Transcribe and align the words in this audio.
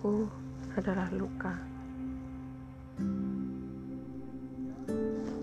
aku 0.00 0.24
adalah 0.80 1.12
luka. 1.12 1.60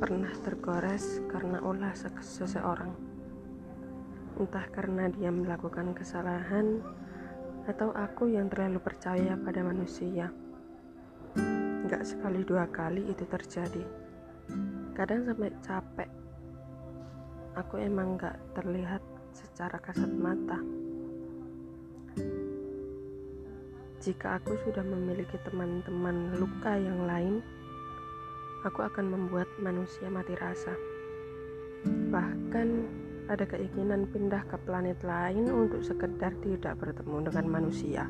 Pernah 0.01 0.33
tergores 0.41 1.21
karena 1.29 1.61
ulah 1.61 1.93
seseorang. 1.93 2.89
Entah 4.41 4.65
karena 4.73 5.13
dia 5.13 5.29
melakukan 5.29 5.93
kesalahan 5.93 6.81
atau 7.69 7.93
aku 7.93 8.33
yang 8.33 8.49
terlalu 8.49 8.81
percaya 8.81 9.37
pada 9.37 9.61
manusia. 9.61 10.33
Gak 11.85 12.01
sekali 12.09 12.41
dua 12.41 12.65
kali 12.65 13.13
itu 13.13 13.29
terjadi. 13.29 13.85
Kadang 14.97 15.29
sampai 15.29 15.53
capek. 15.61 16.09
Aku 17.61 17.77
emang 17.77 18.17
gak 18.17 18.41
terlihat 18.57 19.05
secara 19.37 19.77
kasat 19.77 20.09
mata. 20.09 20.57
Jika 24.07 24.39
aku 24.39 24.55
sudah 24.63 24.87
memiliki 24.87 25.35
teman-teman 25.43 26.31
luka 26.39 26.79
yang 26.79 27.03
lain, 27.03 27.43
aku 28.63 28.87
akan 28.87 29.03
membuat 29.03 29.51
manusia 29.59 30.07
mati 30.07 30.31
rasa. 30.39 30.71
Bahkan 31.83 32.67
ada 33.27 33.43
keinginan 33.43 34.07
pindah 34.07 34.47
ke 34.47 34.55
planet 34.63 35.03
lain 35.03 35.51
untuk 35.51 35.83
sekedar 35.83 36.31
tidak 36.39 36.79
bertemu 36.79 37.27
dengan 37.27 37.45
manusia. 37.51 38.07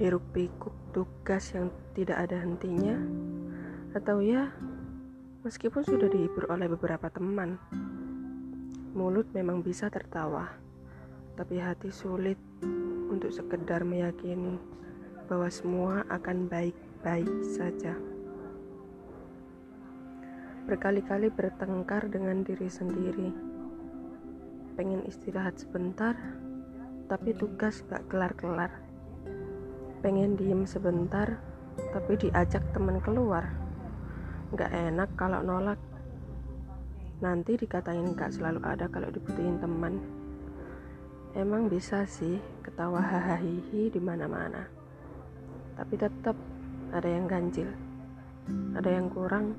Hiruk 0.00 0.24
pikuk 0.32 0.72
tugas 0.96 1.52
yang 1.52 1.68
tidak 1.92 2.24
ada 2.24 2.40
hentinya, 2.40 2.96
atau 3.92 4.24
ya, 4.24 4.56
meskipun 5.44 5.84
sudah 5.84 6.08
dihibur 6.08 6.48
oleh 6.48 6.72
beberapa 6.72 7.12
teman, 7.12 7.60
mulut 8.96 9.28
memang 9.36 9.60
bisa 9.60 9.92
tertawa, 9.92 10.48
tapi 11.36 11.60
hati 11.60 11.92
sulit 11.92 12.40
untuk 13.12 13.28
sekedar 13.28 13.84
meyakini 13.84 14.56
bahwa 15.28 15.52
semua 15.52 16.02
akan 16.08 16.48
baik-baik 16.48 17.28
saja. 17.44 17.92
Berkali-kali 20.66 21.30
bertengkar 21.30 22.10
dengan 22.10 22.42
diri 22.42 22.66
sendiri. 22.66 23.30
Pengen 24.74 25.06
istirahat 25.06 25.60
sebentar, 25.60 26.16
tapi 27.06 27.36
tugas 27.36 27.86
gak 27.86 28.02
kelar-kelar. 28.10 28.72
Pengen 30.02 30.34
diem 30.34 30.66
sebentar, 30.66 31.38
tapi 31.94 32.18
diajak 32.18 32.64
teman 32.74 32.98
keluar. 33.04 33.46
Gak 34.58 34.72
enak 34.74 35.12
kalau 35.14 35.44
nolak. 35.44 35.78
Nanti 37.22 37.54
dikatain 37.60 38.16
gak 38.18 38.34
selalu 38.34 38.60
ada 38.66 38.90
kalau 38.90 39.12
dibutuhin 39.12 39.62
teman. 39.62 40.25
Emang 41.36 41.68
bisa 41.68 42.08
sih 42.08 42.40
ketawa 42.64 42.96
hahaha 42.96 43.44
di 43.68 44.00
mana-mana. 44.00 44.64
Tapi 45.76 46.00
tetap 46.00 46.32
ada 46.88 47.04
yang 47.04 47.28
ganjil. 47.28 47.68
Ada 48.72 48.88
yang 48.96 49.12
kurang. 49.12 49.52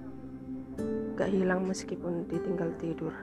Gak 1.14 1.30
hilang 1.30 1.70
meskipun 1.70 2.26
ditinggal 2.26 2.74
tidur. 2.82 3.14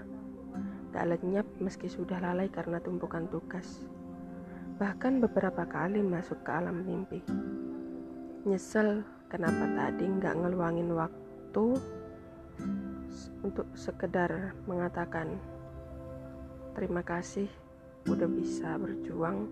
Gak 0.94 1.02
lenyap 1.02 1.42
meski 1.58 1.90
sudah 1.90 2.22
lalai 2.22 2.46
karena 2.46 2.78
tumpukan 2.78 3.26
tugas. 3.26 3.90
Bahkan 4.78 5.18
beberapa 5.18 5.66
kali 5.66 5.98
masuk 6.06 6.46
ke 6.46 6.50
alam 6.54 6.86
mimpi. 6.86 7.26
Nyesel 8.46 9.02
kenapa 9.26 9.66
tadi 9.74 10.06
gak 10.22 10.38
ngeluangin 10.38 10.94
waktu 10.94 11.66
untuk 13.42 13.66
sekedar 13.74 14.54
mengatakan 14.70 15.42
terima 16.78 17.02
kasih 17.02 17.50
udah 18.04 18.28
bisa 18.28 18.76
berjuang 18.76 19.48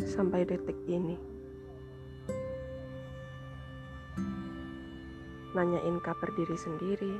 sampai 0.00 0.48
detik 0.48 0.76
ini. 0.88 1.16
Nanyain 5.52 6.00
kabar 6.00 6.28
diri 6.36 6.56
sendiri. 6.56 7.14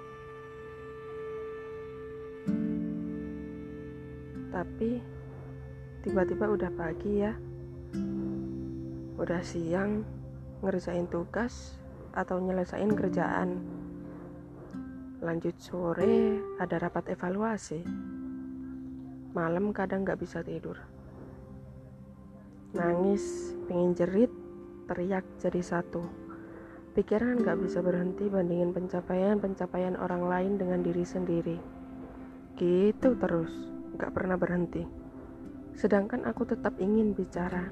Tapi 4.52 4.90
tiba-tiba 6.04 6.48
udah 6.48 6.70
pagi 6.72 7.12
ya. 7.20 7.32
Udah 9.16 9.40
siang 9.44 10.04
ngerjain 10.64 11.08
tugas 11.08 11.76
atau 12.16 12.40
nyelesain 12.40 12.92
kerjaan. 12.96 13.60
Lanjut 15.20 15.56
sore 15.60 16.40
ada 16.60 16.76
rapat 16.80 17.12
evaluasi 17.12 18.15
Malam 19.36 19.76
kadang 19.76 20.00
gak 20.00 20.16
bisa 20.16 20.40
tidur. 20.40 20.80
Nangis, 22.72 23.52
pengen 23.68 23.92
jerit, 23.92 24.32
teriak 24.88 25.28
jadi 25.36 25.60
satu. 25.60 26.00
Pikiran 26.96 27.44
gak 27.44 27.60
bisa 27.60 27.84
berhenti 27.84 28.32
bandingin 28.32 28.72
pencapaian-pencapaian 28.72 30.00
orang 30.00 30.24
lain 30.24 30.52
dengan 30.56 30.80
diri 30.80 31.04
sendiri. 31.04 31.60
Gitu 32.56 33.12
terus, 33.20 33.52
gak 34.00 34.16
pernah 34.16 34.40
berhenti. 34.40 34.88
Sedangkan 35.76 36.24
aku 36.24 36.48
tetap 36.48 36.80
ingin 36.80 37.12
bicara 37.12 37.68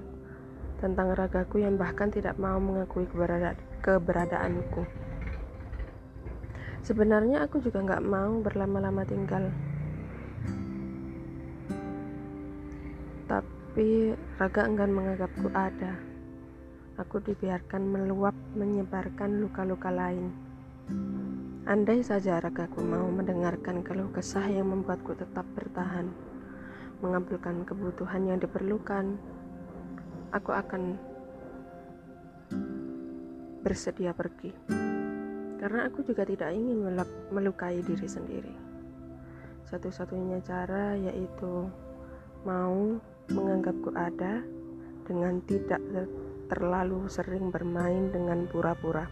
tentang 0.85 1.17
ragaku 1.17 1.65
yang 1.65 1.81
bahkan 1.81 2.13
tidak 2.13 2.37
mau 2.37 2.61
mengakui 2.61 3.09
keberada 3.09 3.57
keberadaanku. 3.81 4.85
Sebenarnya 6.85 7.49
aku 7.49 7.65
juga 7.65 7.81
gak 7.81 8.05
mau 8.05 8.45
berlama-lama 8.45 9.09
tinggal 9.09 9.49
tapi 13.75 14.15
raga 14.39 14.71
enggan 14.71 14.95
menganggapku 14.95 15.51
ada. 15.51 15.99
Aku 16.95 17.19
dibiarkan 17.19 17.83
meluap 17.83 18.31
menyebarkan 18.55 19.43
luka-luka 19.43 19.91
lain. 19.91 20.31
Andai 21.67 21.99
saja 22.07 22.39
ragaku 22.39 22.87
mau 22.87 23.03
mendengarkan 23.11 23.83
keluh 23.83 24.15
kesah 24.15 24.47
yang 24.47 24.71
membuatku 24.71 25.19
tetap 25.19 25.43
bertahan, 25.59 26.07
mengambilkan 27.03 27.67
kebutuhan 27.67 28.31
yang 28.31 28.39
diperlukan, 28.39 29.19
aku 30.31 30.55
akan 30.55 30.95
bersedia 33.67 34.15
pergi. 34.15 34.55
Karena 35.59 35.91
aku 35.91 36.07
juga 36.07 36.23
tidak 36.23 36.55
ingin 36.55 36.95
melukai 37.35 37.83
diri 37.83 38.07
sendiri. 38.07 38.55
Satu-satunya 39.67 40.39
cara 40.47 40.95
yaitu 40.95 41.67
mau 42.47 43.03
menganggapku 43.33 43.95
ada 43.97 44.45
dengan 45.05 45.41
tidak 45.45 45.81
terlalu 46.49 47.09
sering 47.09 47.49
bermain 47.49 48.13
dengan 48.13 48.45
pura-pura. 48.49 49.09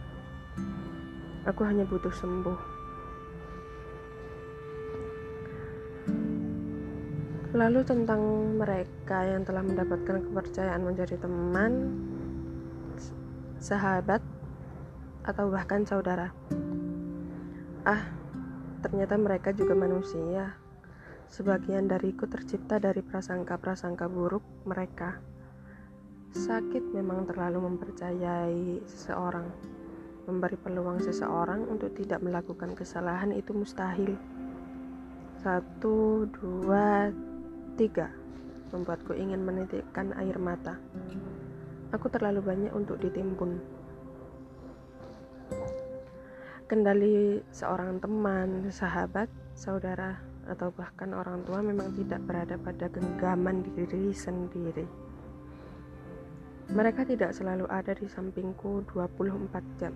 Aku 1.49 1.61
hanya 1.65 1.83
butuh 1.83 2.13
sembuh. 2.13 2.59
Lalu 7.53 7.85
tentang 7.85 8.21
mereka 8.57 9.29
yang 9.29 9.45
telah 9.45 9.61
mendapatkan 9.61 10.25
kepercayaan 10.25 10.81
menjadi 10.81 11.21
teman, 11.21 11.93
sahabat, 13.61 14.25
atau 15.21 15.53
bahkan 15.53 15.85
saudara. 15.85 16.33
Ah, 17.85 18.09
ternyata 18.81 19.21
mereka 19.21 19.53
juga 19.53 19.77
manusia 19.77 20.62
Sebagian 21.31 21.87
dariku 21.87 22.27
tercipta 22.27 22.81
dari 22.81 22.99
prasangka-prasangka 22.99 24.09
buruk 24.11 24.43
mereka. 24.67 25.19
Sakit 26.33 26.91
memang 26.91 27.29
terlalu 27.29 27.69
mempercayai 27.69 28.81
seseorang. 28.89 29.47
Memberi 30.25 30.57
peluang 30.57 31.03
seseorang 31.03 31.67
untuk 31.67 31.93
tidak 31.93 32.23
melakukan 32.23 32.73
kesalahan 32.73 33.35
itu 33.35 33.53
mustahil. 33.53 34.17
Satu, 35.43 36.25
dua, 36.31 37.11
tiga. 37.75 38.09
Membuatku 38.73 39.13
ingin 39.13 39.45
menitikkan 39.45 40.15
air 40.17 40.39
mata. 40.41 40.79
Aku 41.93 42.09
terlalu 42.09 42.41
banyak 42.41 42.73
untuk 42.73 42.97
ditimbun. 42.97 43.61
Kendali 46.65 47.45
seorang 47.53 48.01
teman, 48.01 48.73
sahabat, 48.73 49.29
saudara, 49.53 50.17
atau 50.47 50.69
bahkan 50.75 51.15
orang 51.15 51.43
tua 51.47 51.63
memang 51.63 51.95
tidak 51.95 52.19
berada 52.27 52.59
pada 52.59 52.91
genggaman 52.91 53.63
diri 53.63 54.11
sendiri. 54.11 54.87
Mereka 56.71 57.03
tidak 57.07 57.35
selalu 57.35 57.67
ada 57.67 57.91
di 57.91 58.07
sampingku 58.07 58.87
24 58.91 59.79
jam. 59.79 59.93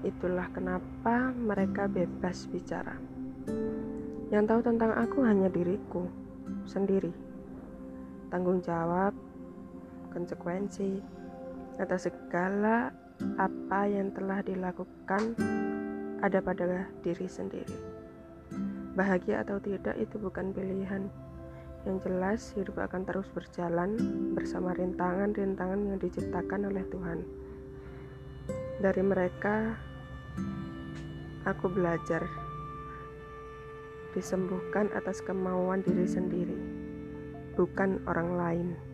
Itulah 0.00 0.48
kenapa 0.52 1.28
mereka 1.36 1.84
bebas 1.84 2.48
bicara. 2.48 2.96
Yang 4.32 4.44
tahu 4.48 4.60
tentang 4.64 4.96
aku 4.96 5.20
hanya 5.26 5.52
diriku 5.52 6.08
sendiri. 6.64 7.12
Tanggung 8.32 8.64
jawab, 8.64 9.12
konsekuensi, 10.14 11.02
atas 11.76 12.08
segala 12.08 12.92
apa 13.36 13.84
yang 13.84 14.08
telah 14.16 14.40
dilakukan 14.40 15.36
ada 16.20 16.38
pada 16.40 16.88
diri 17.04 17.28
sendiri. 17.28 17.76
Bahagia 18.98 19.46
atau 19.46 19.62
tidak 19.62 19.94
itu 19.98 20.18
bukan 20.18 20.50
pilihan. 20.50 21.06
Yang 21.88 21.98
jelas, 22.04 22.40
hidup 22.58 22.76
akan 22.76 23.08
terus 23.08 23.24
berjalan 23.32 23.96
bersama 24.36 24.76
rintangan-rintangan 24.76 25.80
yang 25.88 25.98
diciptakan 26.02 26.68
oleh 26.68 26.84
Tuhan. 26.92 27.18
Dari 28.82 29.02
mereka, 29.04 29.78
aku 31.48 31.72
belajar 31.72 32.26
disembuhkan 34.12 34.90
atas 34.92 35.22
kemauan 35.22 35.86
diri 35.86 36.04
sendiri, 36.04 36.58
bukan 37.54 38.02
orang 38.10 38.30
lain. 38.34 38.89